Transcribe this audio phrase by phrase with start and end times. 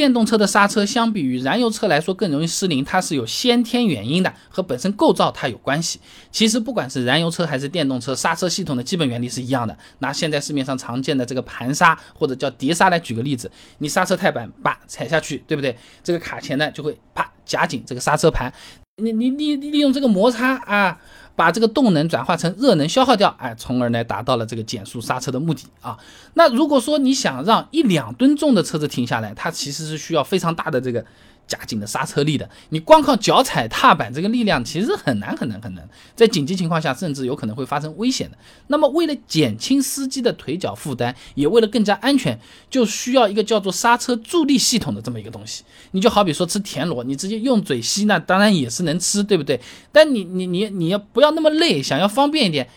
[0.00, 6.00] 电动车的刹车相比于燃油车来说更容易失灵，它是有先天原因的，和本身构造它有关系。
[6.32, 9.76] 其实不管是燃油车还是电动车，刹车系统的基本原理是一样的。
[9.98, 15.76] 拿现在市面上常见的这个盘刹或者叫碟刹来举个例子，你刹车踏板叭踩下去，对不对？
[16.02, 18.50] 这个卡钳呢就会啪夹紧这个刹车盘，
[19.00, 20.98] 你你你利用这个摩擦啊。
[21.36, 25.96] 把这个动能转化成热能消耗掉，哎，从而呢达到了这个减速刹车的目的啊。
[26.34, 31.02] 那如果说你想让一两吨重的车子停下来，它其实是需要非常大的这个。
[31.50, 38.38] 加紧的刹车力的，你光靠脚踩踏板这个力量其实很难很难很难，在紧急情况下甚至有可能会发生危险的。
[38.68, 42.38] 那么为了减轻司机的腿脚负担，也为了更加安全，
[42.70, 45.64] 就需要一个叫做刹车助力系统的这么一个东西。
[45.90, 49.60] 你就好比说吃田螺，你直接用嘴吸，那当然也是能吃，对不对？
[49.90, 51.82] 但你你你你要不要那么累？
[51.82, 52.68] 想要方便一点，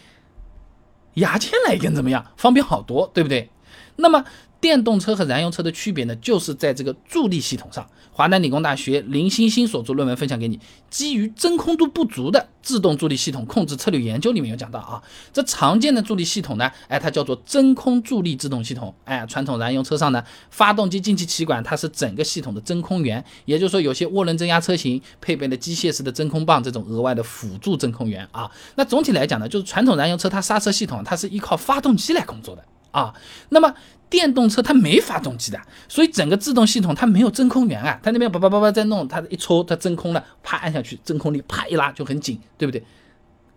[1.13, 2.25] 牙签来一根怎么样？
[2.37, 3.51] 方便好多，对不对？
[3.97, 4.25] 那么。
[4.63, 7.85] 电动车和燃油车的区别呢，就是在这个助力系统上。
[8.13, 10.57] 华南理工大学林欣欣所做论文分享给你，
[10.89, 18.95] 基于真空度不足的自动助力系统控制策略研究里面有讲到啊，这常见的助力系统呢，哎，它叫做真空助力制动系统。
[19.03, 28.49] 哎，传统燃油车上呢，发动机进气气管它是整个系统的真空源，也就是说有些涡轮增压车型配备了机械式的真空棒这种额外的辅助真空源啊。
[28.75, 33.13] 那总体来讲呢，就是传统燃油车它刹车系统它是依靠发动机来工作的啊，
[33.49, 33.73] 那么。
[34.13, 42.83] 电动车它没发动机的，所以整个制动系统它没有真空源啊，它那边叭叭叭叭在弄，它一抽它真空了，啪按下去，真空力啪一拉就很紧，对不对？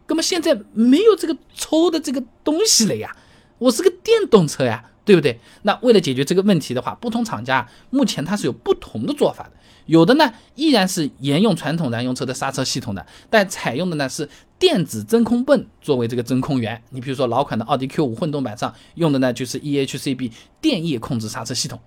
[0.09, 3.15] 那么现在没有这个抽的这个东西了呀，
[3.59, 4.83] 我是个电动车呀。
[5.07, 5.39] 对不对？
[5.63, 9.53] 那为了解决这个问题的话，不同厂家目前它是有不同的做法的。
[9.85, 16.83] 有的呢依然是沿用传统燃油车的刹车系统的，但采用的呢是电子真空泵作为这个真空源。
[16.91, 21.81] 你比如说老款的奥迪 Q5 混动版上用的呢就是 EHCB 电液控制刹车系统。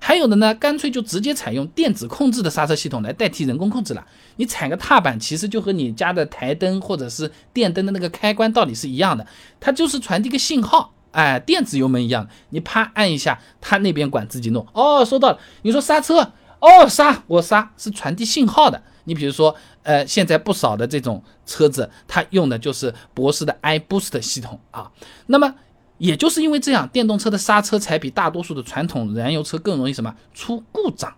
[0.00, 4.04] 还有的呢，干脆就直接采用电子控制的刹车系统来代替人工控制了。
[4.36, 9.26] 你踩个踏板，其实就和你家的台灯或者是电灯的那个开关道理是一样的，
[9.60, 10.92] 它就是传递个信号。
[11.12, 14.66] 哎，电子油门一样，你啪按一下，它那边管自己弄。
[14.72, 15.38] 哦，收到了。
[15.62, 18.82] 你说刹车，哦刹，我刹是传递信号的。
[19.04, 24.90] 你比如说，呃，现在不少的这种车子，它用的就是博士的 iBoost 系统啊。
[25.26, 25.54] 那么，
[25.98, 31.14] 也就是因为这样，电动车的刹车才比大多数的传统燃油车更容易什么出故障。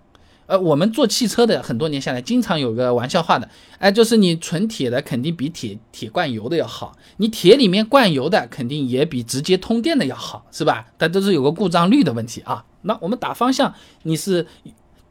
[0.47, 3.49] 呃，我们做汽车的很多年下来，经常有个玩笑话的，
[3.79, 10.87] 哎，就是你纯铁的肯定比铁铁灌油的要好，你铁里面灌油的肯定也比直接通电的要好，是吧？
[10.99, 12.65] 它都是有个故障率的问题啊。
[12.83, 14.47] 那我们打方向，你是。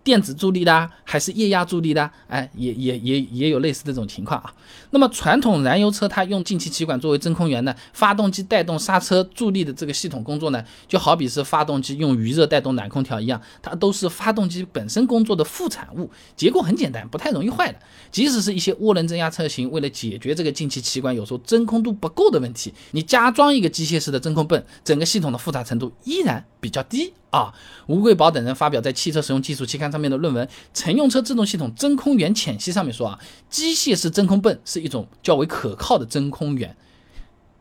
[0.06, 2.10] 电子助力的还是液压助力的？
[2.28, 4.54] 哎，也也也也有类似这种情况啊。
[4.92, 17.80] 那么传统燃油车它用进气气管作为真空源呢，发动机带动刹车助力的这个系统工作呢，就好比是发动机用余热带动暖空调一样，它都是发动机本身工作的副产物，结构很简单，不太容易坏的。
[18.12, 27.14] 即使是一些涡轮增压车型，为了解决这个进气气管有时候真空度不够的问题，你加装一个机械式的真空泵，整个系统的复杂程度依然比较低。
[27.30, 27.53] 啊，
[27.88, 36.75] 吴贵宝等人发表在《汽车实用技术》期刊上面的论文《乘用车制动系统真空源浅析》上面说啊，机械式真空泵是一种较为可靠的真空源。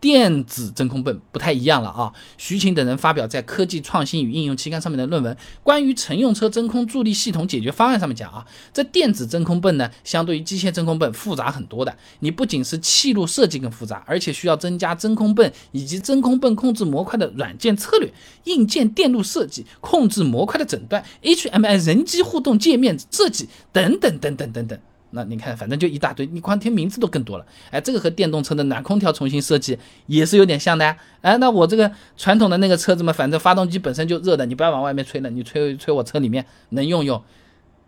[0.05, 2.13] 电子真空泵不太一样了啊！
[2.37, 11.97] 徐晴等人发表在《科技创新与应用》期刊上面的论文，关于乘用车真空助力系统解决方案上面讲啊，这电子真空泵呢，相对于机械真空泵复杂很多的。
[12.19, 18.13] 你不仅是气路设计更复杂，而且需要增加真空泵以及真空泵控制模块的软件策略、
[18.45, 24.79] 硬件电路设计、控制模块的诊断、HMI 人机互动界面设计等等等等等等。
[25.15, 27.47] 那你看，反正就一大堆，你光听名字都更多了。
[27.71, 30.97] 哎，这个和电动车的暖空调重新设计也是有点像的。
[31.23, 37.23] 哎，那我这个传统的那个车子嘛，反正发动机本身就热的，你不要往外面吹了，你吹吹我车里面能用用。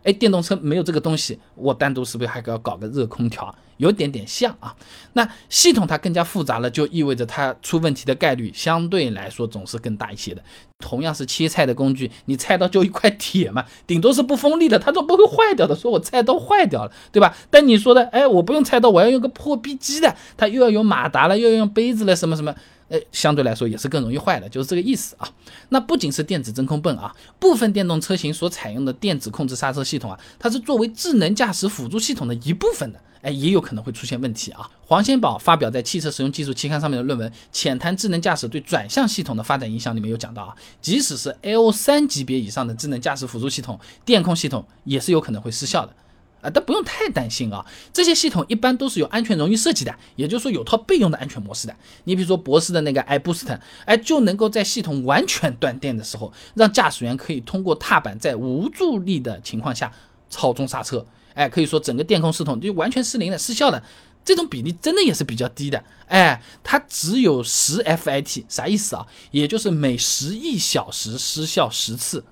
[0.07, 3.53] 哎，电动车没有这个东西，我单独是不是还要搞个热空调？
[3.75, 4.73] 有点点像啊。
[5.13, 10.41] 那系统它更加复杂了，就意味着它出问题的概率相对来说总是更大一些的。
[10.79, 15.75] 同样是切菜的工具，你菜刀就一块铁嘛， 顶多是不锋利的，它都不会坏掉的。
[15.75, 17.35] 说我菜刀坏掉了，对吧？
[17.49, 22.55] 但你说的，哎，我不用菜刀，我要用个破壁机的，它又要有马达了，又要用杯子了，什么什么。
[22.89, 25.27] 哎，相对来说也是更容易坏的，就是这个意思啊。
[25.69, 34.69] 那不仅是电子真空泵啊，部分电动车型所采用的电子控制刹车系统啊，它是作为智能驾驶辅助系统的一部分的，哎，也有可能会出现问题啊。
[34.85, 45.93] 黄先宝发表在《汽车实用技术》期刊上面的论文《浅谈智能驾驶对转向系统的发展影响》里面有讲到啊，即使是 L 三级别以上的智能驾驶辅助系统，电控系统也是有可能会失效的。
[46.41, 47.65] 啊，但不用太担心啊。
[47.91, 51.75] 这些系统一般都是有安全荣誉设计的，也就是说有套备用的安全模式的。
[52.03, 59.91] 你比如说博士的那个 iBoost，哎，就能够在系统完全断电的时候，让驾驶员可以通过踏板在无助力的情况下
[60.29, 61.05] 操纵刹车。
[61.33, 63.83] 哎，可以说整个电控系统就完全失灵了、失效了。
[64.25, 69.07] 这种比例真的也是比较低的，哎，它只有十 FIT，啥意思啊？
[69.31, 72.25] 也就是每十亿小时失效十次，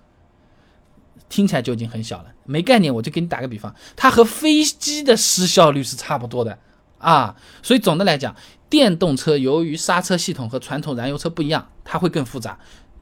[1.29, 2.25] 听起来就已经很小了。
[2.45, 6.57] 没概念，我就给你打个比方，它和飞机的失效率是差不多的
[6.97, 7.35] 啊。
[7.63, 8.35] 所以总的来讲，
[8.69, 12.59] 电动车由于刹车系统和传统燃油车不一样，它会更复杂。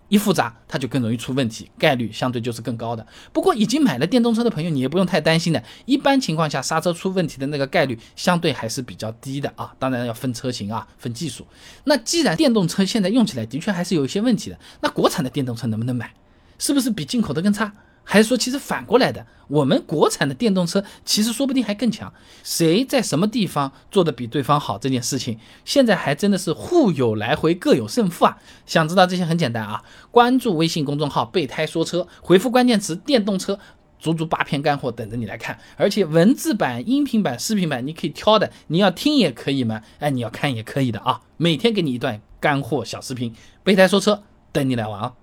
[0.10, 3.08] 一复杂，它就更容易出问题，概率相对就是更高的。
[3.32, 5.64] 不过已经买了电动车的朋友，你也不用太担心的。
[5.86, 9.74] 一般情况下，刹车出问题的那个概率相对还是比较低的啊。
[9.80, 11.48] 当然要分车型啊，分技术。
[11.86, 16.14] 那既然电动车现在用起来的确还是有一些问题的，那国产的电动车能不能买？
[16.60, 17.74] 是不是比进口的更差？
[18.04, 22.14] 还是说，其实反过来的，我们国产的电动车其实说不定还更强。
[22.44, 28.38] 谁在什么地方做的比对方好，这件事情现在还真的是互有来回，各有胜负啊！
[28.66, 33.58] 想知道这些很简单啊，关注微信公众号“备胎说车”，回复关键词“电动车”，
[33.98, 35.58] 足足八篇干货等着你来看。
[35.78, 41.22] 而且文字版、音频版、视频版你可以挑的，你要听也可以嘛，哎，你要看也可以的啊。
[41.38, 43.34] 每天给你一段干货小视频，
[43.64, 45.14] 备胎说车等你来玩啊！